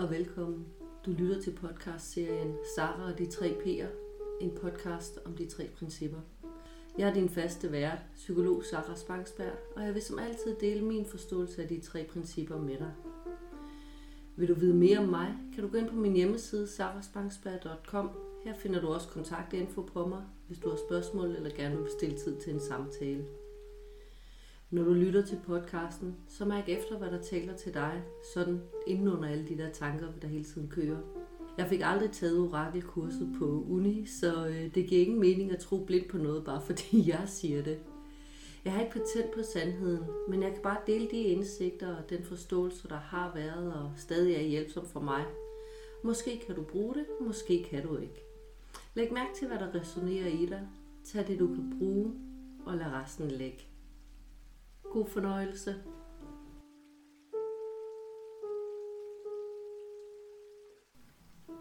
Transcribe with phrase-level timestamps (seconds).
[0.00, 0.66] og velkommen.
[1.06, 3.86] Du lytter til podcastserien Sara og de tre P'er,
[4.40, 6.18] en podcast om de tre principper.
[6.98, 11.06] Jeg er din faste vært, psykolog Sara Spangsberg, og jeg vil som altid dele min
[11.06, 12.92] forståelse af de tre principper med dig.
[14.36, 18.10] Vil du vide mere om mig, kan du gå ind på min hjemmeside saraspangsberg.com.
[18.44, 22.18] Her finder du også kontaktinfo på mig, hvis du har spørgsmål eller gerne vil bestille
[22.18, 23.24] tid til en samtale.
[24.70, 28.02] Når du lytter til podcasten, så mærk efter, hvad der taler til dig,
[28.34, 30.98] sådan inden under alle de der tanker, der hele tiden kører.
[31.58, 35.84] Jeg fik aldrig taget orakelkurset på uni, så øh, det giver ingen mening at tro
[35.84, 37.78] blindt på noget, bare fordi jeg siger det.
[38.64, 42.24] Jeg har ikke patent på sandheden, men jeg kan bare dele de indsigter og den
[42.24, 45.24] forståelse, der har været og stadig er hjælpsom for mig.
[46.04, 48.24] Måske kan du bruge det, måske kan du ikke.
[48.94, 50.68] Læg mærke til, hvad der resonerer i dig.
[51.04, 52.12] Tag det, du kan bruge,
[52.66, 53.69] og lad resten ligge.
[54.92, 55.74] God fornøjelse.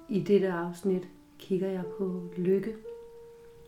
[0.09, 1.07] I dette afsnit
[1.39, 2.75] kigger jeg på lykke.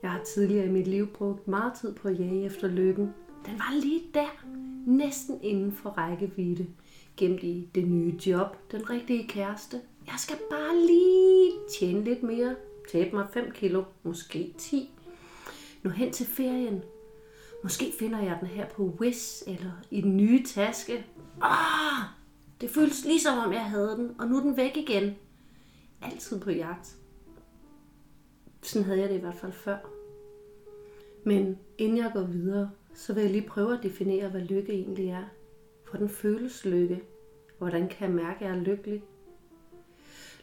[0.03, 3.13] Jeg har tidligere i mit liv brugt meget tid på at jage efter lykken.
[3.45, 4.45] Den var lige der,
[4.87, 6.67] næsten inden for rækkevidde.
[7.17, 9.81] Gemt i det nye job, den rigtige kæreste.
[10.05, 12.55] Jeg skal bare lige tjene lidt mere.
[12.91, 14.89] Tabe mig 5 kilo, måske 10.
[15.83, 16.83] Nu hen til ferien,
[17.63, 21.05] Måske finder jeg den her på Wish eller i den nye taske.
[21.41, 22.03] Ah,
[22.61, 25.15] det føles ligesom om jeg havde den, og nu er den væk igen.
[26.01, 26.97] Altid på jagt.
[28.61, 29.77] Sådan havde jeg det i hvert fald før.
[31.23, 35.09] Men inden jeg går videre, så vil jeg lige prøve at definere, hvad lykke egentlig
[35.09, 35.23] er.
[35.89, 37.01] Hvordan føles lykke?
[37.57, 39.03] Hvordan kan jeg mærke, at jeg er lykkelig?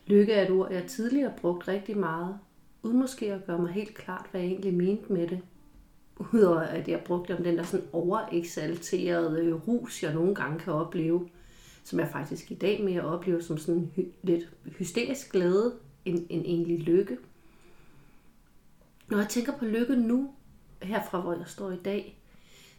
[0.07, 2.39] Lykke er et ord, jeg tidligere har brugt rigtig meget,
[2.83, 5.41] uden måske at gøre mig helt klart, hvad jeg egentlig mente med det.
[6.33, 11.29] Udover at jeg brugte om den der sådan overexalterede rus, jeg nogle gange kan opleve,
[11.85, 14.49] som jeg faktisk i dag mere oplever som sådan hy- lidt
[14.79, 15.75] hysterisk glæde
[16.05, 17.19] end, end egentlig lykke.
[19.09, 20.31] Når jeg tænker på lykke nu,
[20.83, 22.19] herfra hvor jeg står i dag,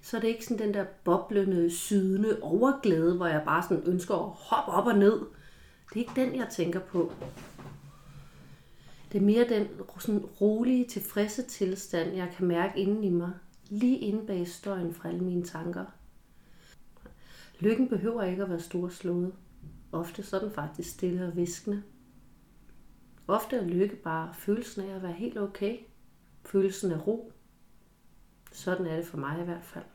[0.01, 4.15] så er det ikke sådan den der boblende, sydende overglæde, hvor jeg bare sådan ønsker
[4.15, 5.19] at hoppe op og ned.
[5.93, 7.13] Det er ikke den, jeg tænker på.
[9.11, 9.67] Det er mere den
[9.99, 13.31] sådan rolige, tilfredse tilstand, jeg kan mærke inden i mig,
[13.69, 15.85] lige inde bag støjen fra alle mine tanker.
[17.59, 19.33] Lykken behøver ikke at være storslået.
[19.91, 21.83] Ofte så er den faktisk stille og viskende.
[23.27, 25.77] Ofte er lykke bare følelsen af at være helt okay.
[26.45, 27.31] Følelsen af ro.
[28.51, 29.85] Sådan er det for mig i hvert fald.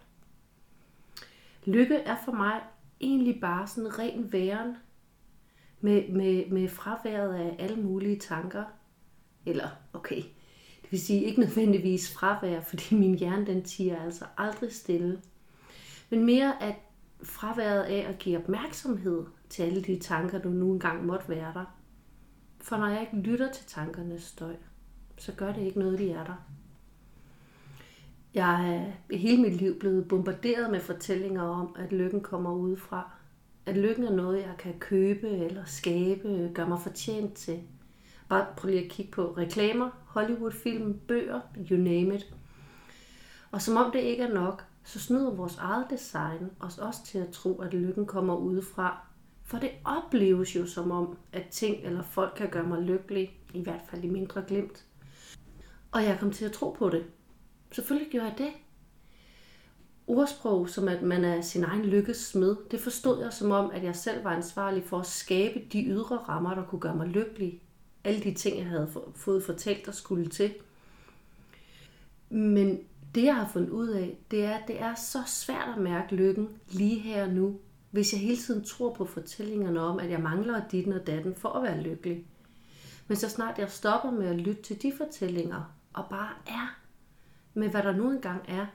[1.64, 2.62] Lykke er for mig
[3.00, 4.76] egentlig bare sådan ren væren
[5.80, 8.64] med, med, med fraværet af alle mulige tanker,
[9.46, 10.22] eller okay,
[10.82, 15.20] det vil sige ikke nødvendigvis fravær, fordi min hjerne den tiger altså aldrig stille.
[16.10, 16.74] Men mere at
[17.22, 21.64] fraværet af at give opmærksomhed til alle de tanker, du nu engang måtte være der.
[22.60, 24.54] For når jeg ikke lytter til tankernes støj,
[25.18, 26.46] så gør det ikke noget, de er der.
[28.34, 28.74] Jeg
[29.10, 33.10] er hele mit liv blevet bombarderet med fortællinger om, at lykken kommer udefra.
[33.66, 37.62] At lykken er noget, jeg kan købe eller skabe, gør mig fortjent til–
[38.28, 41.40] Bare prøv lige at kigge på reklamer, Hollywood-film, bøger,
[41.70, 42.34] you name it.
[43.50, 47.18] Og som om det ikke er nok, så snyder vores eget design os også til
[47.18, 49.06] at tro, at lykken kommer udefra.
[49.42, 53.62] For det opleves jo som om, at ting eller folk kan gøre mig lykkelig, i
[53.62, 54.84] hvert fald i mindre glemt.
[55.92, 57.04] Og jeg kom til at tro på det.
[57.72, 58.52] Selvfølgelig gjorde jeg det.
[60.06, 63.84] Ordsprog, som at man er sin egen lykkes smed, det forstod jeg som om, at
[63.84, 67.62] jeg selv var ansvarlig for at skabe de ydre rammer, der kunne gøre mig lykkelig
[68.04, 70.54] alle de ting, jeg havde fået fortalt, og skulle til.
[72.28, 72.78] Men
[73.14, 76.14] det, jeg har fundet ud af, det er, at det er så svært at mærke
[76.14, 77.58] lykken lige her og nu,
[77.90, 81.48] hvis jeg hele tiden tror på fortællingerne om, at jeg mangler dit og datten for
[81.48, 82.26] at være lykkelig.
[83.08, 86.78] Men så snart jeg stopper med at lytte til de fortællinger, og bare er
[87.54, 88.66] med, hvad der nu engang er,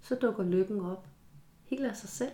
[0.00, 1.06] så dukker lykken op.
[1.64, 2.32] Helt af sig selv.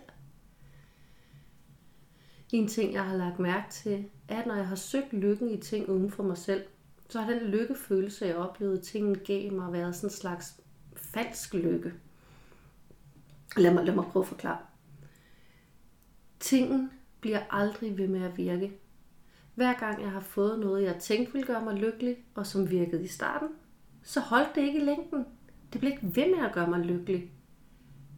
[2.51, 5.57] En ting, jeg har lagt mærke til, er, at når jeg har søgt lykken i
[5.57, 6.63] ting uden for mig selv,
[7.09, 10.61] så har den lykkefølelse, jeg oplevede, tingene gav mig, været sådan en slags
[10.95, 11.93] falsk lykke.
[13.57, 14.57] Lad mig, lad mig prøve at forklare.
[16.39, 18.71] Tingen bliver aldrig ved med at virke.
[19.55, 23.03] Hver gang jeg har fået noget, jeg tænkte ville gøre mig lykkelig, og som virkede
[23.03, 23.47] i starten,
[24.03, 25.25] så holdt det ikke i længden.
[25.73, 27.31] Det blev ikke ved med at gøre mig lykkelig.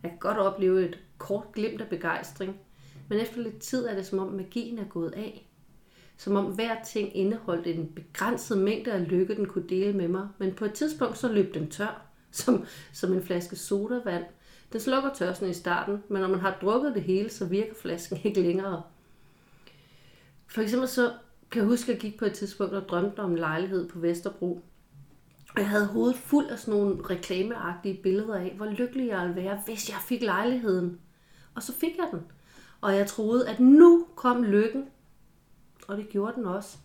[0.03, 2.59] Jeg kan godt opleve et kort glimt af begejstring,
[3.13, 5.49] men efter lidt tid er det som om magien er gået af.
[6.17, 10.27] Som om hver ting indeholdt en begrænset mængde af lykke, den kunne dele med mig.
[10.37, 12.01] Men på et tidspunkt så løb den tør,
[12.31, 14.23] som, som en flaske sodavand.
[14.71, 18.19] Den slukker tørsten i starten, men når man har drukket det hele, så virker flasken
[18.23, 18.81] ikke længere.
[20.47, 21.11] For eksempel så
[21.51, 23.99] kan jeg huske, at jeg gik på et tidspunkt og drømte om en lejlighed på
[23.99, 24.61] Vesterbro.
[25.55, 29.43] Og jeg havde hovedet fuld af sådan nogle reklameagtige billeder af, hvor lykkelig jeg ville
[29.43, 30.99] være, hvis jeg fik lejligheden.
[31.55, 32.21] Og så fik jeg den.
[32.83, 34.89] Og jeg troede, at nu kom lykken.
[35.87, 36.77] Og det gjorde den også.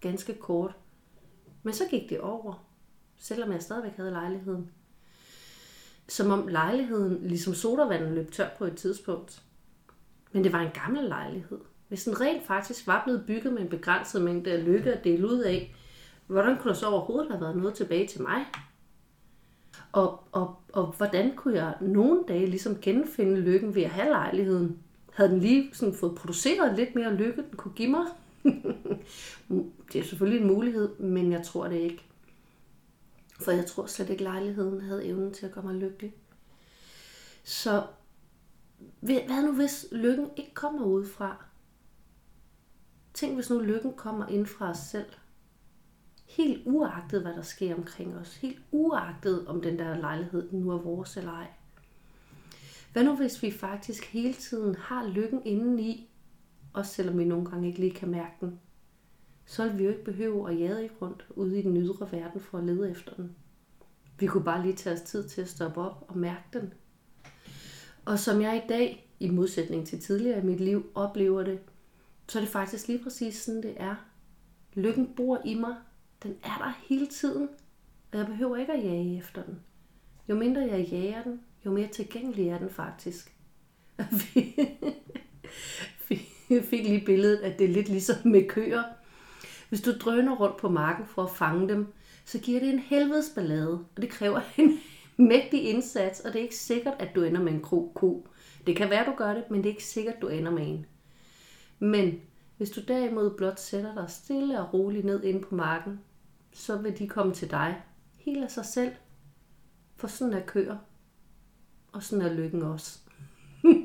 [0.00, 0.76] Ganske kort.
[1.62, 2.64] Men så gik det over.
[3.16, 4.70] Selvom jeg stadigvæk havde lejligheden.
[6.08, 9.42] Som om lejligheden, ligesom sodavandet, løb tør på et tidspunkt.
[10.32, 11.58] Men det var en gammel lejlighed.
[11.88, 15.28] Hvis den rent faktisk var blevet bygget med en begrænset mængde af lykke at dele
[15.28, 15.74] ud af,
[16.26, 18.46] hvordan kunne der så overhovedet have været noget tilbage til mig?
[19.92, 24.82] Og, og, og hvordan kunne jeg nogle dage ligesom genfinde lykken ved at have lejligheden?
[25.12, 28.04] Havde den lige sådan fået produceret lidt mere lykke, den kunne give mig?
[29.92, 32.04] det er selvfølgelig en mulighed, men jeg tror det ikke.
[33.40, 36.14] For jeg tror slet ikke, lejligheden havde evnen til at gøre mig lykkelig.
[37.44, 37.86] Så
[39.00, 41.44] hvad nu hvis lykken ikke kommer udefra?
[43.14, 45.10] Tænk hvis nu lykken kommer ind fra os selv.
[46.26, 48.36] Helt uagtet, hvad der sker omkring os.
[48.36, 51.46] Helt uagtet, om den der lejlighed nu er vores eller ej.
[52.92, 56.10] Hvad nu hvis vi faktisk hele tiden har lykken indeni,
[56.72, 58.60] også selvom vi nogle gange ikke lige kan mærke den?
[59.46, 62.58] Så vil vi jo ikke behøve at jade rundt ude i den ydre verden for
[62.58, 63.36] at lede efter den.
[64.18, 66.72] Vi kunne bare lige tage os tid til at stoppe op og mærke den.
[68.04, 71.60] Og som jeg i dag, i modsætning til tidligere i mit liv, oplever det,
[72.28, 73.94] så er det faktisk lige præcis sådan, det er.
[74.74, 75.76] Lykken bor i mig.
[76.22, 77.48] Den er der hele tiden.
[78.12, 79.60] Og jeg behøver ikke at jage efter den.
[80.28, 83.32] Jo mindre jeg jager den, jo mere tilgængelig er den faktisk.
[86.48, 88.82] Vi fik lige billedet, at det er lidt ligesom med køer.
[89.68, 91.86] Hvis du drøner rundt på marken for at fange dem,
[92.24, 94.78] så giver det en helvedes ballade, og det kræver en
[95.16, 98.28] mægtig indsats, og det er ikke sikkert, at du ender med en krog ko.
[98.66, 100.86] Det kan være, du gør det, men det er ikke sikkert, du ender med en.
[101.78, 102.20] Men
[102.56, 106.00] hvis du derimod blot sætter dig stille og roligt ned inde på marken,
[106.52, 107.82] så vil de komme til dig
[108.16, 108.92] helt af sig selv.
[109.96, 110.76] For sådan er køer.
[112.02, 112.98] Og sådan er lykken også.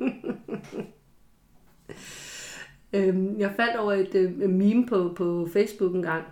[2.93, 6.23] Øhm, jeg faldt over et øh, meme på, på Facebook en gang.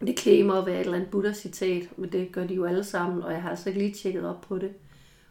[0.00, 3.22] Det klæmer at være et eller andet Buddha-citat, men det gør de jo alle sammen,
[3.22, 4.72] og jeg har altså ikke lige tjekket op på det.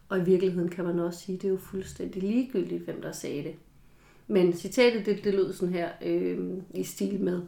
[0.09, 3.11] Og i virkeligheden kan man også sige, at det er jo fuldstændig ligegyldigt, hvem der
[3.11, 3.55] sagde det.
[4.27, 7.41] Men citatet, det, det lød sådan her øh, i stil med,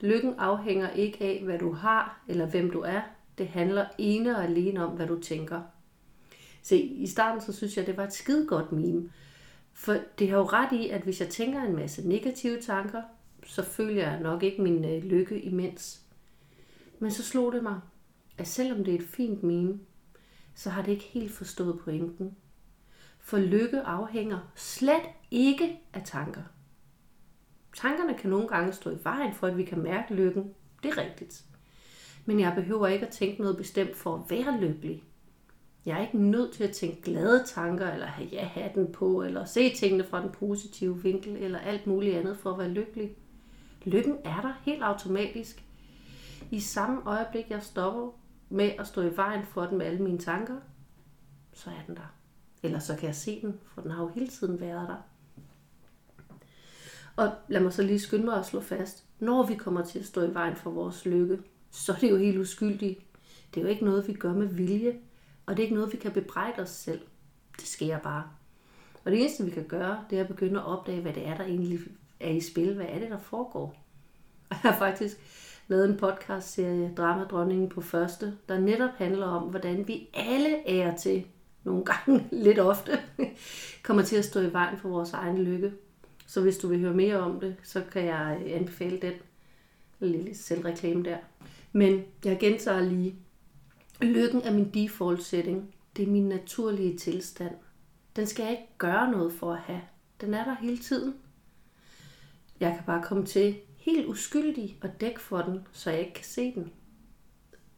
[0.00, 3.00] Lykken afhænger ikke af, hvad du har eller hvem du er.
[3.38, 5.60] Det handler ene og alene om, hvad du tænker.
[6.68, 9.10] Se, i starten så synes jeg, det var et skide godt meme.
[9.72, 13.02] For det har jo ret i, at hvis jeg tænker en masse negative tanker,
[13.46, 16.02] så føler jeg nok ikke min øh, lykke imens.
[16.98, 17.80] Men så slog det mig,
[18.38, 19.80] at selvom det er et fint meme,
[20.54, 22.36] så har det ikke helt forstået pointen.
[23.18, 26.42] For lykke afhænger slet ikke af tanker.
[27.76, 30.54] Tankerne kan nogle gange stå i vejen for, at vi kan mærke lykken.
[30.82, 31.44] Det er rigtigt.
[32.24, 35.07] Men jeg behøver ikke at tænke noget bestemt for at være lykkelig.
[35.88, 39.74] Jeg er ikke nødt til at tænke glade tanker, eller have ja-hatten på, eller se
[39.74, 43.16] tingene fra den positive vinkel, eller alt muligt andet for at være lykkelig.
[43.84, 45.64] Lykken er der helt automatisk.
[46.50, 48.10] I samme øjeblik, jeg stopper
[48.48, 50.56] med at stå i vejen for den med alle mine tanker,
[51.52, 52.14] så er den der.
[52.62, 55.02] Eller så kan jeg se den, for den har jo hele tiden været der.
[57.16, 59.04] Og lad mig så lige skynde mig at slå fast.
[59.18, 61.38] Når vi kommer til at stå i vejen for vores lykke,
[61.70, 63.00] så er det jo helt uskyldigt.
[63.54, 65.00] Det er jo ikke noget, vi gør med vilje.
[65.48, 67.00] Og det er ikke noget, vi kan bebrejde os selv.
[67.60, 68.24] Det sker bare.
[69.04, 71.36] Og det eneste, vi kan gøre, det er at begynde at opdage, hvad det er,
[71.36, 71.78] der egentlig
[72.20, 72.74] er i spil.
[72.74, 73.84] Hvad er det, der foregår?
[74.50, 75.16] Og jeg har faktisk
[75.68, 81.26] lavet en podcast-serie, Dramadronningen på første, der netop handler om, hvordan vi alle er til,
[81.64, 82.98] nogle gange lidt ofte,
[83.82, 85.72] kommer til at stå i vejen for vores egen lykke.
[86.26, 89.12] Så hvis du vil høre mere om det, så kan jeg anbefale den
[90.00, 91.16] lille selvreklame der.
[91.72, 93.14] Men jeg gentager lige.
[94.02, 95.74] Lykken er min default setting.
[95.96, 97.54] Det er min naturlige tilstand.
[98.16, 99.80] Den skal jeg ikke gøre noget for at have.
[100.20, 101.14] Den er der hele tiden.
[102.60, 106.24] Jeg kan bare komme til helt uskyldig og dække for den, så jeg ikke kan
[106.24, 106.72] se den.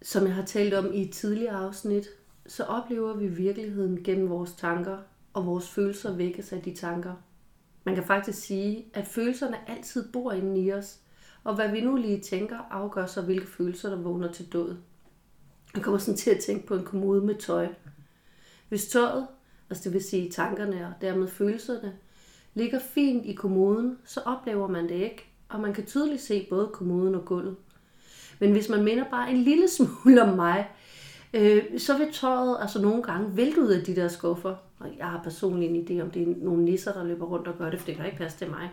[0.03, 2.09] Som jeg har talt om i et tidligere afsnit,
[2.47, 4.99] så oplever vi virkeligheden gennem vores tanker,
[5.33, 7.15] og vores følelser vækkes af de tanker.
[7.85, 11.01] Man kan faktisk sige, at følelserne altid bor inde i os,
[11.45, 14.77] og hvad vi nu lige tænker, afgør så, hvilke følelser, der vågner til død.
[15.75, 17.69] Jeg kommer sådan til at tænke på en kommode med tøj.
[18.69, 19.27] Hvis tøjet,
[19.71, 21.93] altså det vil sige tankerne og dermed følelserne,
[22.55, 26.71] ligger fint i kommoden, så oplever man det ikke, og man kan tydeligt se både
[26.73, 27.57] kommoden og gulvet.
[28.39, 30.69] Men hvis man minder bare en lille smule om mig,
[31.35, 34.55] øh, så vil tøjet altså nogle gange vælte ud af de der skuffer.
[34.79, 37.59] Og jeg har personligt en idé om, det er nogle nisser, der løber rundt og
[37.59, 38.71] gør det, for det kan ikke passe til mig.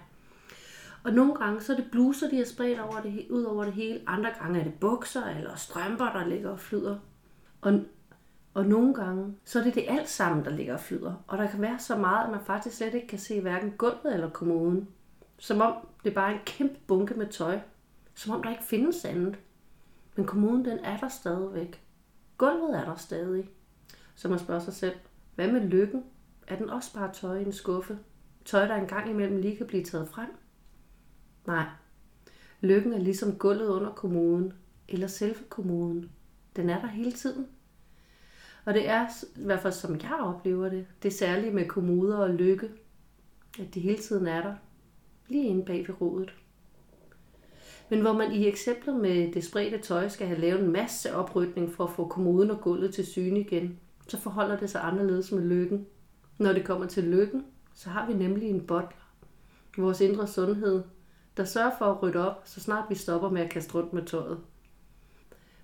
[1.04, 3.74] Og nogle gange så er det bluser, de har spredt over det, ud over det
[3.74, 4.02] hele.
[4.08, 7.00] Andre gange er det bukser eller strømper, der ligger og flyder.
[7.62, 7.80] Og,
[8.54, 11.14] og nogle gange så er det det alt sammen, der ligger og flyder.
[11.28, 14.14] Og der kan være så meget, at man faktisk slet ikke kan se hverken gulvet
[14.14, 14.88] eller kommoden.
[15.38, 15.74] Som om
[16.04, 17.60] det bare er en kæmpe bunke med tøj.
[18.16, 19.40] Som om der ikke findes andet.
[20.16, 21.82] Men kommoden den er der stadigvæk.
[22.38, 23.50] Gulvet er der stadig.
[24.16, 24.96] Så man spørger sig selv,
[25.36, 26.04] hvad med lykken?
[26.48, 28.00] Er den også bare tøj i en skuffe?
[28.46, 30.28] Tøj, der engang imellem lige kan blive taget frem?
[31.48, 31.66] Nej.
[32.62, 34.54] Lykken er ligesom gulvet under kommoden,
[34.90, 36.12] eller selve kommoden.
[36.56, 37.48] Den er der hele tiden.
[38.66, 42.30] Og det er, i hvert fald som jeg oplever det, det særlige med kommoder og
[42.30, 42.70] lykke,
[43.60, 44.56] at de hele tiden er der,
[45.28, 46.36] lige inde bag ved rodet.
[47.90, 51.74] Men hvor man i eksemplet med det spredte tøj skal have lavet en masse oprydning
[51.74, 55.44] for at få kommoden og gulvet til syne igen, så forholder det sig anderledes med
[55.44, 55.86] lykken.
[56.38, 59.14] Når det kommer til lykken, så har vi nemlig en bottler,
[59.78, 60.84] vores indre sundhed,
[61.38, 64.06] der sørger for at rydde op, så snart vi stopper med at kaste rundt med
[64.06, 64.40] tøjet.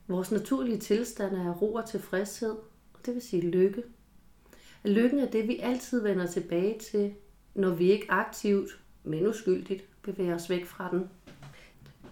[0.08, 2.56] Vores naturlige tilstand er ro og tilfredshed,
[2.94, 3.84] og det vil sige lykke.
[4.84, 7.14] Lykken er det, vi altid vender tilbage til,
[7.56, 8.70] når vi ikke aktivt,
[9.04, 11.10] men uskyldigt, bevæger os væk fra den.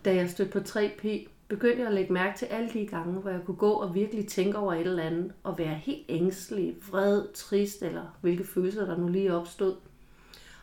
[0.06, 3.30] Da jeg stødte på 3P, begyndte jeg at lægge mærke til alle de gange, hvor
[3.30, 7.34] jeg kunne gå og virkelig tænke over et eller andet, og være helt ængstelig, vred,
[7.34, 9.76] trist, eller hvilke følelser der nu lige opstod.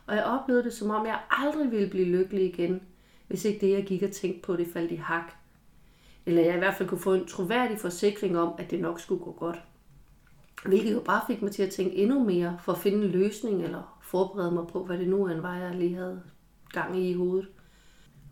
[0.07, 2.81] Og jeg oplevede det, som om jeg aldrig ville blive lykkelig igen,
[3.28, 5.32] hvis ikke det, jeg gik og tænkte på, det faldt i hak.
[6.26, 9.25] Eller jeg i hvert fald kunne få en troværdig forsikring om, at det nok skulle
[9.25, 9.62] gå godt.
[10.66, 13.62] Hvilket jo bare fik mig til at tænke endnu mere for at finde en løsning,
[13.62, 16.23] eller forberede mig på, hvad det nu end var, jeg lige havde
[16.73, 17.49] gang i i hovedet.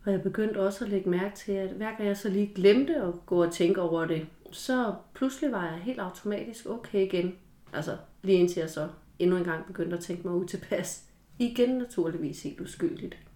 [0.05, 2.95] Og jeg begyndte også at lægge mærke til, at hver gang jeg så lige glemte
[2.95, 7.35] at gå og tænke over det, så pludselig var jeg helt automatisk okay igen.
[7.73, 8.89] Altså lige indtil jeg så
[9.19, 11.03] endnu en gang begyndte at tænke mig ud tilpas.
[11.39, 13.26] Igen naturligvis helt uskyldigt.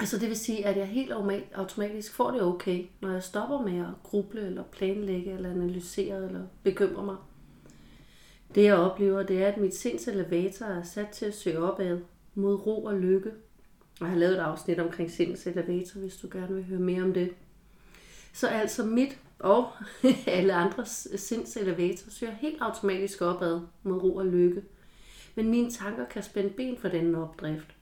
[0.00, 1.12] Altså det vil sige, at jeg helt
[1.54, 6.46] automatisk får det okay, når jeg stopper med at gruble eller planlægge eller analysere eller
[6.62, 7.16] bekymre mig.
[8.54, 12.00] Det jeg oplever, det er, at mit sinds elevator er sat til at søge opad
[12.34, 13.30] mod ro og lykke
[14.00, 17.12] jeg har lavet et afsnit omkring sindens elevator, hvis du gerne vil høre mere om
[17.12, 17.34] det.
[18.32, 19.70] Så altså mit og
[20.26, 24.62] alle andres sinds elevator søger helt automatisk opad mod ro og lykke.
[25.34, 27.76] Men mine tanker kan spænde ben for denne opdrift.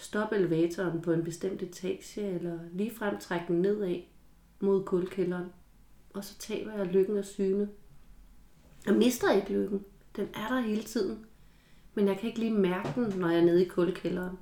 [0.00, 4.02] Stop elevatoren på en bestemt etage, eller ligefrem trække den nedad
[4.60, 5.46] mod kulkælderen.
[6.14, 7.68] Og så taber jeg lykken og syne.
[8.86, 9.84] Jeg mister ikke lykken.
[10.16, 11.26] Den er der hele tiden.
[11.94, 14.36] Men jeg kan ikke lige mærke den, når jeg er nede i kulkælderen.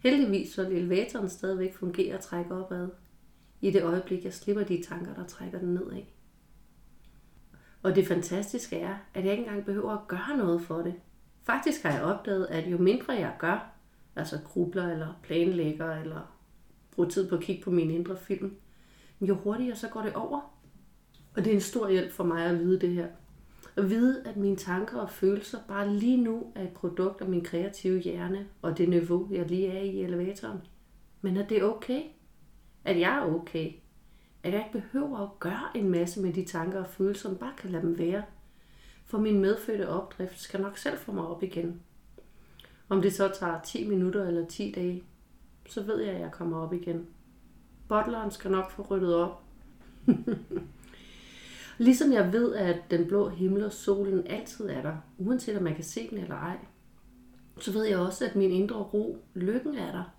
[0.00, 2.88] Heldigvis så elevatoren stadigvæk fungerer og trække opad.
[3.60, 6.02] I det øjeblik, jeg slipper de tanker, der trækker den nedad.
[7.82, 10.94] Og det fantastiske er, at jeg ikke engang behøver at gøre noget for det.
[11.42, 13.75] Faktisk har jeg opdaget, at jo mindre jeg gør,
[14.16, 16.36] altså grubler eller planlægger eller
[16.90, 18.56] bruger tid på at kigge på min indre film,
[19.20, 20.40] jo hurtigere så går det over.
[21.36, 23.06] Og det er en stor hjælp for mig at vide det her.
[23.76, 27.44] At vide, at mine tanker og følelser bare lige nu er et produkt af min
[27.44, 30.58] kreative hjerne og det niveau, jeg lige er i elevatoren.
[31.20, 32.02] Men at det er okay.
[32.84, 33.72] At jeg er okay.
[34.42, 37.52] At jeg ikke behøver at gøre en masse med de tanker og følelser, men bare
[37.58, 38.22] kan lade dem være.
[39.06, 41.80] For min medfødte opdrift skal nok selv få mig op igen.
[42.88, 45.02] Om det så tager 10 minutter eller 10 dage,
[45.68, 47.06] så ved jeg, at jeg kommer op igen.
[47.88, 49.42] Bottleren skal nok få ryddet op.
[51.78, 55.74] Ligesom jeg ved, at den blå himmel og solen altid er der, uanset om man
[55.74, 56.56] kan se den eller ej,
[57.60, 60.14] så ved jeg også, at min indre ro, lykken er der.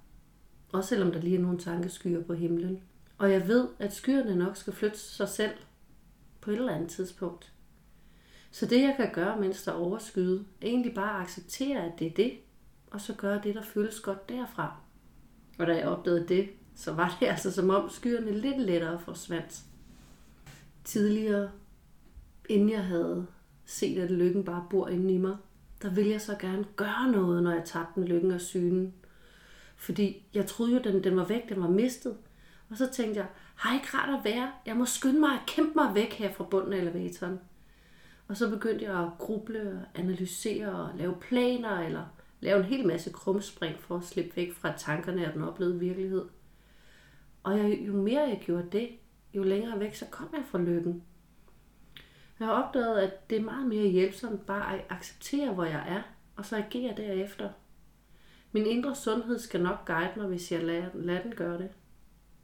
[0.72, 2.82] Også selvom der lige er nogle tankeskyer på himlen.
[3.18, 5.54] Og jeg ved, at skyerne nok skal flytte sig selv
[6.42, 7.54] på et eller andet tidspunkt.
[8.52, 12.00] Så det jeg kan gøre, mens der er overskyet, er egentlig bare at acceptere, at
[12.00, 12.32] det er det,
[12.92, 14.76] og så gøre det, der føles godt derfra.
[15.60, 19.64] Og da jeg opdagede det, så var det altså som om skyerne lidt lettere forsvandt
[20.84, 21.52] tidligere,
[22.50, 23.28] inden jeg havde
[23.66, 25.38] set, at lykken bare bor inde i mig,
[25.82, 28.94] der ville jeg så gerne gøre noget, når jeg tabte den lykken og synen.
[29.76, 32.18] Fordi jeg troede jo, den, den var væk, den var mistet.
[32.70, 34.52] Og så tænkte jeg, har ikke rart at være?
[34.66, 37.40] Jeg må skynde mig at kæmpe mig væk her fra bunden af elevatoren.
[38.28, 42.06] Og så begyndte jeg at gruble og analysere og lave planer, eller
[42.40, 46.26] lave en hel masse krumspring for at slippe væk fra tankerne af den oplevede virkelighed.
[47.44, 48.90] Og jeg, jo mere jeg gjorde det,
[49.34, 51.04] jo længere væk, så kom jeg fra lykken.
[52.40, 56.02] Jeg har opdaget, at det er meget mere hjælpsomt bare at acceptere, hvor jeg er,
[56.36, 57.50] og så agere derefter.
[58.52, 61.70] Min indre sundhed skal nok guide mig, hvis jeg lader, lader den gøre det.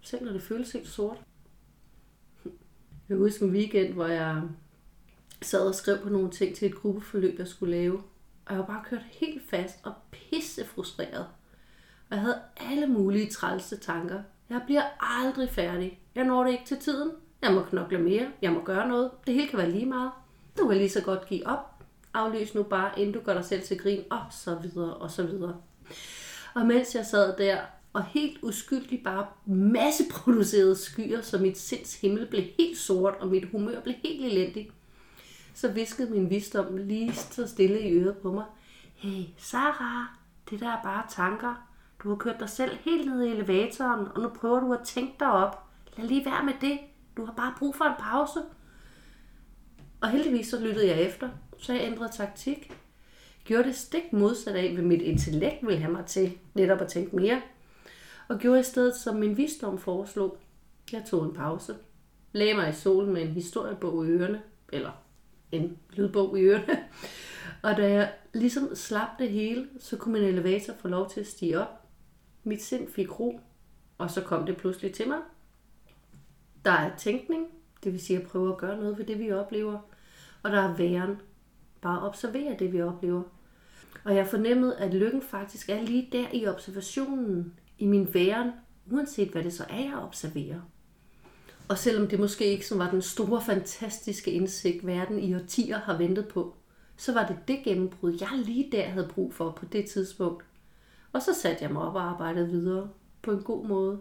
[0.02, 1.18] Selv når det føles helt sort.
[3.10, 4.42] Jeg husker en weekend, hvor jeg
[5.42, 8.04] sad og skrev på nogle ting til et gruppeforløb, jeg skulle lave.
[8.46, 11.26] Og jeg var bare kørt helt fast og pisse frustreret.
[12.10, 14.22] Og jeg havde alle mulige trælse tanker.
[14.50, 16.00] Jeg bliver aldrig færdig.
[16.16, 17.12] Jeg når det ikke til tiden.
[17.42, 18.28] Jeg må knokle mere.
[18.42, 19.12] Jeg må gøre noget.
[19.28, 20.12] Det hele kan være lige meget.
[20.58, 21.84] Du kan lige så godt give op.
[22.14, 25.24] Aflys nu bare, inden du gør dig selv til grin, og så videre, og så
[25.24, 25.56] videre.
[26.54, 27.58] Og mens jeg sad der
[27.94, 33.50] og helt uskyldigt bare masseproducerede skyer, så mit sinds himmel blev helt sort, og mit
[33.52, 34.72] humør blev helt elendigt,
[35.54, 38.46] så viskede min visdom lige så stille i øret på mig.
[38.96, 40.06] Hey, Sarah,
[40.50, 41.68] det der er bare tanker.
[42.04, 45.14] Du har kørt dig selv helt ned i elevatoren, og nu prøver du at tænke
[45.20, 45.64] dig op.
[45.98, 46.80] Lad lige være med det.
[47.18, 48.40] Du har bare brug for en pause.
[50.02, 52.74] Og heldigvis så lyttede jeg efter, så jeg ændrede taktik.
[53.46, 57.16] Gjorde det stik modsat af, hvad mit intellekt ville have mig til netop at tænke
[57.16, 57.42] mere.
[58.28, 60.38] Og gjorde i stedet, som min visdom foreslog.
[60.92, 61.76] Jeg tog en pause.
[62.32, 64.42] Lagde mig i solen med en historiebog i ørerne,
[64.72, 64.92] eller
[65.54, 66.84] en lydbog i ørerne.
[67.64, 71.28] Og da jeg ligesom slap det hele, så kunne min elevator få lov til at
[71.28, 71.82] stige op.
[72.44, 73.40] Mit sind fik ro,
[73.98, 75.20] og så kom det pludselig til mig.
[76.66, 77.48] Der er tænkning,
[77.84, 79.80] det vil sige at prøve at gøre noget ved det, vi oplever.
[80.44, 81.22] Og der er væren,
[81.82, 83.24] bare observere det, vi oplever.
[84.04, 88.52] Og jeg fornemmede, at lykken faktisk er lige der i observationen, i min væren,
[88.92, 90.62] uanset hvad det så er, jeg observerer.
[91.74, 95.98] Og selvom det måske ikke som var den store, fantastiske indsigt, verden i årtier har
[95.98, 96.56] ventet på,
[96.98, 100.46] så var det det gennembrud, jeg lige der havde brug for på det tidspunkt.
[101.14, 102.90] Og så satte jeg mig op og arbejdede videre
[103.22, 104.00] på en god måde.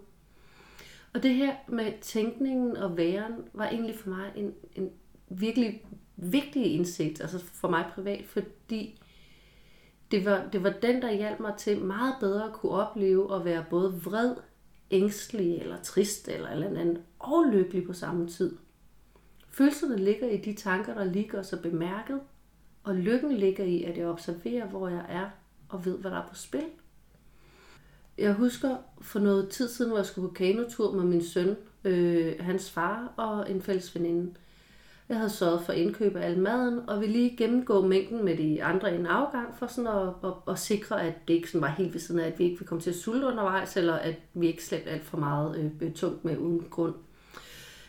[1.14, 4.90] Og det her med tænkningen og væren var egentlig for mig en, en
[5.28, 5.86] virkelig
[6.16, 9.00] vigtig indsigt, altså for mig privat, fordi
[10.10, 13.44] det var, det var den, der hjalp mig til meget bedre at kunne opleve at
[13.44, 14.34] være både vred,
[14.90, 18.56] ængstelig eller trist eller eller andet, og lykkelig på samme tid.
[19.48, 22.20] Følelserne ligger i de tanker, der ligger så bemærket,
[22.84, 25.26] og lykken ligger i, at jeg observerer, hvor jeg er,
[25.68, 26.64] og ved, hvad der er på spil.
[28.18, 32.34] Jeg husker for noget tid siden, hvor jeg skulle på kanotur med min søn, øh,
[32.40, 34.34] hans far og en fælles veninde.
[35.08, 38.64] Jeg havde sørget for indkøb af al maden, og vi lige gennemgå mængden med de
[38.64, 41.68] andre i en afgang, for sådan at, at, at sikre, at det ikke sådan var
[41.68, 44.14] helt ved siden af, at vi ikke ville komme til at sulte undervejs, eller at
[44.34, 46.94] vi ikke slæbte alt for meget øh, tungt med uden grund.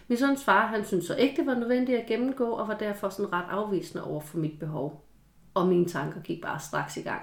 [0.08, 3.10] Min søns far, han synes så ikke, det var nødvendigt at gennemgå, og var derfor
[3.10, 5.06] sådan ret afvisende over for mit behov.
[5.54, 7.22] Og mine tanker gik bare straks i gang.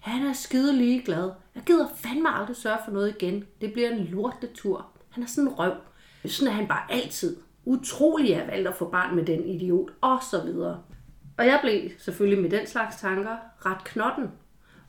[0.00, 1.30] Han er skide ligeglad.
[1.54, 3.44] Jeg gider fandme aldrig sørge for noget igen.
[3.60, 4.86] Det bliver en lortetur.
[5.10, 5.74] Han er sådan en røv.
[6.26, 10.18] Sådan er han bare altid utrolig, jeg valgte at få barn med den idiot, og
[10.30, 10.82] så videre.
[11.38, 14.30] Og jeg blev selvfølgelig med den slags tanker ret knotten.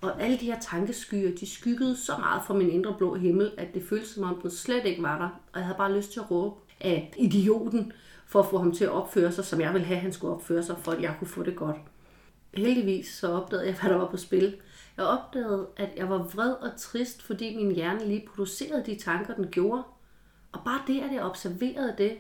[0.02, 3.74] Og alle de her tankeskyer, de skyggede så meget for min indre blå himmel, at
[3.74, 5.30] det føltes som om den slet ikke var der.
[5.54, 7.92] Og jeg havde bare lyst til at råbe af idioten,
[8.26, 10.34] for at få ham til at opføre sig, som jeg ville have, at han skulle
[10.34, 11.78] opføre sig, for at jeg kunne få det godt.
[12.54, 14.56] Heldigvis så opdagede jeg, hvad der var på spil.
[14.98, 19.36] Jeg opdagede, at jeg var vred og trist, fordi min hjerne lige producerede de tanker,
[19.36, 19.84] den gjorde.
[20.52, 22.18] Og bare det, at jeg observerede det,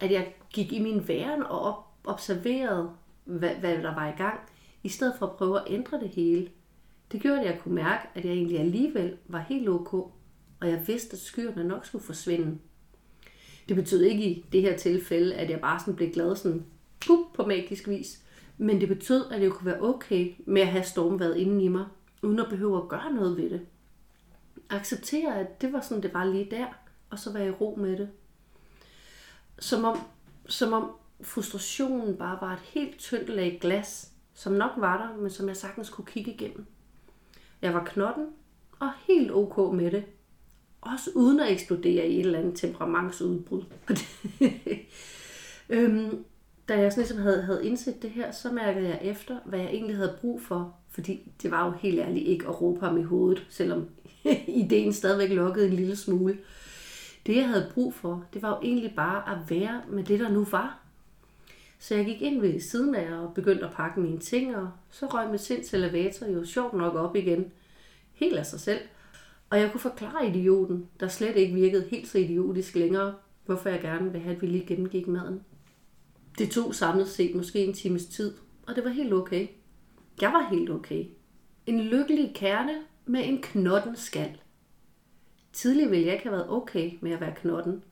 [0.00, 2.90] at jeg gik i min væren og observerede,
[3.24, 4.40] hvad, hvad der var i gang,
[4.82, 6.48] i stedet for at prøve at ændre det hele.
[7.12, 9.92] Det gjorde, at jeg kunne mærke, at jeg egentlig alligevel var helt ok,
[10.60, 12.58] og jeg vidste, at skyerne nok skulle forsvinde.
[13.70, 16.64] Det betød ikke i det her tilfælde, at jeg bare sådan blev glad sådan,
[17.06, 18.22] pup, på magisk vis.
[18.58, 21.86] Men det betød, at jeg kunne være okay med at have stormvejret inden i mig,
[22.22, 23.60] uden at behøve at gøre noget ved det.
[24.70, 26.66] Acceptere, at det var sådan, det var lige der,
[27.10, 28.08] og så være i ro med det
[29.60, 29.98] som om,
[30.48, 30.90] som om
[31.22, 35.56] frustrationen bare var et helt tyndt lag glas, som nok var der, men som jeg
[35.56, 36.66] sagtens kunne kigge igennem.
[37.62, 38.26] Jeg var knotten
[38.78, 40.04] og helt ok med det.
[40.80, 43.62] Også uden at eksplodere i et eller andet temperamentsudbrud.
[45.70, 46.24] øhm,
[46.68, 49.68] da jeg sådan ligesom havde, havde indset det her, så mærkede jeg efter, hvad jeg
[49.68, 50.74] egentlig havde brug for.
[50.90, 53.88] Fordi det var jo helt ærligt ikke at råbe ham i hovedet, selvom
[54.62, 56.38] ideen stadigvæk lukkede en lille smule.
[57.26, 60.28] Det, jeg havde brug for, det var jo egentlig bare at være med det, der
[60.28, 60.78] nu var.
[61.78, 65.06] Så jeg gik ind ved siden af og begyndte at pakke mine ting, og så
[65.06, 67.52] røg mit sinds elevator jo sjovt nok op igen.
[68.12, 68.80] Helt af sig selv.
[69.50, 73.14] Og jeg kunne forklare idioten, der slet ikke virkede helt så idiotisk længere,
[73.46, 75.40] hvorfor jeg gerne vil have, at vi lige gennemgik maden.
[76.38, 78.34] Det tog samlet set måske en times tid,
[78.66, 79.48] og det var helt okay.
[80.20, 81.04] Jeg var helt okay.
[81.66, 82.72] En lykkelig kerne
[83.06, 84.40] med en knotten skal.
[85.52, 87.82] Tidligere ville jeg ikke have været okay med at være knotten.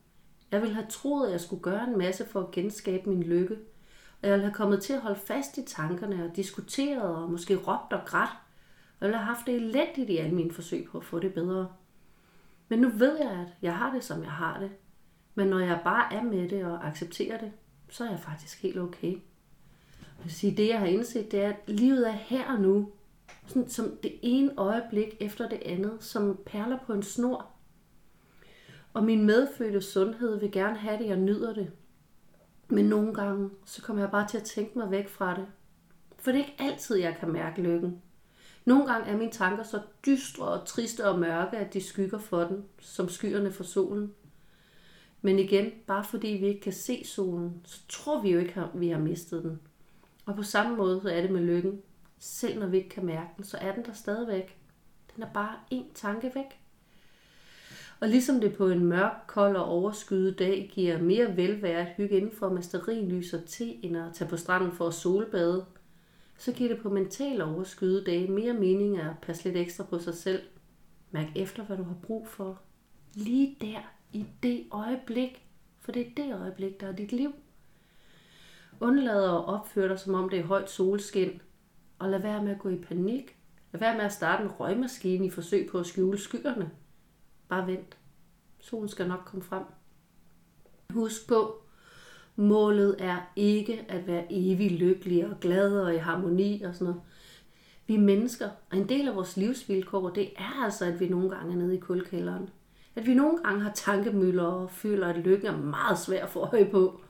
[0.50, 3.56] Jeg ville have troet, at jeg skulle gøre en masse for at genskabe min lykke.
[4.22, 7.56] Og jeg ville have kommet til at holde fast i tankerne og diskuteret og måske
[7.56, 8.30] råbt og grædt.
[9.00, 11.68] Og jeg har haft det elendigt i alle mine forsøg på at få det bedre.
[12.68, 14.70] Men nu ved jeg, at jeg har det, som jeg har det.
[15.34, 17.52] Men når jeg bare er med det og accepterer det,
[17.88, 19.12] så er jeg faktisk helt okay.
[19.12, 22.92] Jeg vil sige, det jeg har indset, det er, at livet er her og nu.
[23.46, 27.46] Sådan som det ene øjeblik efter det andet, som perler på en snor.
[28.94, 31.72] Og min medfødte sundhed vil gerne have det, jeg nyder det.
[32.68, 35.46] Men nogle gange, så kommer jeg bare til at tænke mig væk fra det.
[36.18, 38.02] For det er ikke altid, jeg kan mærke lykken.
[38.68, 42.40] Nogle gange er mine tanker så dystre og triste og mørke, at de skygger for
[42.40, 44.14] den, som skyerne for solen.
[45.22, 48.80] Men igen, bare fordi vi ikke kan se solen, så tror vi jo ikke, at
[48.80, 49.60] vi har mistet den.
[50.26, 51.82] Og på samme måde så er det med lykken.
[52.18, 54.58] Selv når vi ikke kan mærke den, så er den der stadigvæk.
[55.14, 56.60] Den er bare en tanke væk.
[58.00, 62.16] Og ligesom det på en mørk, kold og overskyet dag giver mere velvære at hygge
[62.16, 65.64] indenfor med lys og te, end at tage på stranden for at solbade,
[66.38, 70.14] så giver det på mentale overskyde dage mere mening at passe lidt ekstra på sig
[70.14, 70.42] selv.
[71.10, 72.60] Mærk efter, hvad du har brug for.
[73.14, 73.80] Lige der,
[74.12, 75.46] i det øjeblik.
[75.78, 77.32] For det er det øjeblik, der er dit liv.
[78.80, 81.42] Undlad at opføre dig, som om det er højt solskin.
[81.98, 83.36] Og lad være med at gå i panik.
[83.72, 86.70] Lad være med at starte en røgmaskine i forsøg på at skjule skyerne.
[87.48, 87.98] Bare vent.
[88.60, 89.64] Solen skal nok komme frem.
[90.92, 91.62] Husk på,
[92.38, 97.00] målet er ikke at være evig lykkelig og glad og i harmoni og sådan noget.
[97.86, 101.30] Vi er mennesker, og en del af vores livsvilkår, det er altså, at vi nogle
[101.30, 102.48] gange er nede i kulkælderen.
[102.94, 106.40] At vi nogle gange har tankemøller og føler, at lykken er meget svær at få
[106.40, 107.00] øje på.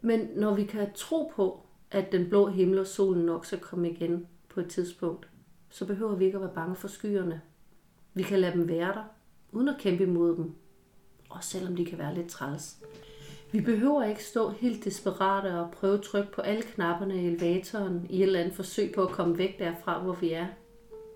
[0.00, 3.90] Men når vi kan tro på, at den blå himmel og solen nok skal komme
[3.90, 5.28] igen på et tidspunkt,
[5.70, 7.40] så behøver vi ikke at være bange for skyerne.
[8.14, 9.04] Vi kan lade dem være der,
[9.52, 10.54] uden at kæmpe imod dem.
[11.28, 12.78] Også selvom de kan være lidt træls.
[13.54, 18.06] Vi behøver ikke stå helt desperate og prøve at trykke på alle knapperne i elevatoren
[18.10, 20.46] i et eller andet forsøg på at komme væk derfra, hvor vi er.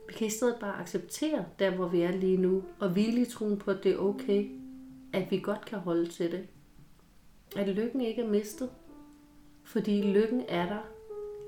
[0.08, 3.24] Vi kan i stedet bare acceptere der, hvor vi er lige nu, og hvile i
[3.24, 4.50] troen på, at det er okay,
[5.12, 6.46] at vi godt kan holde til det.
[7.56, 8.70] At lykken ikke er mistet,
[9.64, 10.80] fordi lykken er der,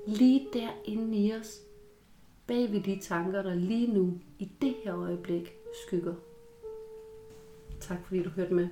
[0.07, 1.61] lige der inde i os,
[2.47, 5.53] bag ved de tanker, der lige nu, i det her øjeblik,
[5.87, 6.13] skygger.
[7.79, 8.67] Tak fordi du hørte med.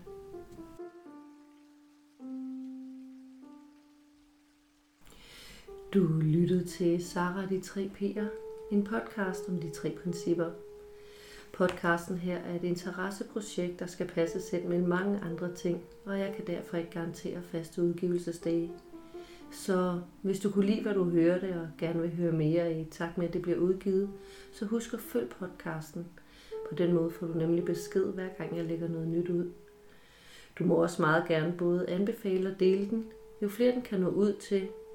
[5.93, 8.25] Du lyttede til Sara de tre P'er,
[8.71, 10.49] en podcast om de tre principper.
[11.53, 16.33] Podcasten her er et interesseprojekt, der skal passe selv med mange andre ting, og jeg
[16.35, 18.71] kan derfor ikke garantere faste udgivelsesdage.
[19.51, 23.17] Så hvis du kunne lide, hvad du hørte, og gerne vil høre mere i takt
[23.17, 24.09] med, at det bliver udgivet,
[24.51, 26.07] så husk at følge podcasten.
[26.69, 29.51] På den måde får du nemlig besked, hver gang jeg lægger noget nyt ud.
[30.59, 33.05] Du må også meget gerne både anbefale og dele den.
[33.41, 34.67] Jo flere den kan nå ud til,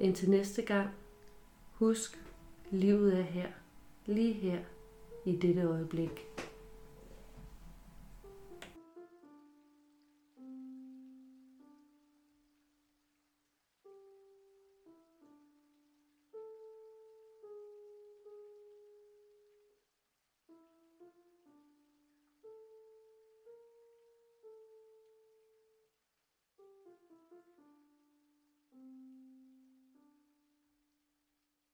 [0.00, 0.90] Indtil næste gang,
[1.72, 2.22] husk,
[2.70, 3.48] livet er her,
[4.06, 4.58] lige her,
[5.24, 6.26] i dette øjeblik.